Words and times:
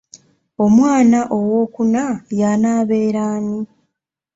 Omwana 0.65 1.19
owookuna 1.37 2.03
y’anaabeera 2.39 3.21
ani? 3.35 3.59